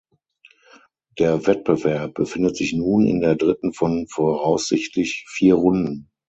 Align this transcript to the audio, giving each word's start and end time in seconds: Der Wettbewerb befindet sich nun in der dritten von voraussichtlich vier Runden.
Der 1.19 1.45
Wettbewerb 1.45 2.15
befindet 2.15 2.57
sich 2.57 2.73
nun 2.73 3.05
in 3.05 3.21
der 3.21 3.35
dritten 3.35 3.71
von 3.71 4.07
voraussichtlich 4.07 5.25
vier 5.29 5.53
Runden. 5.53 6.09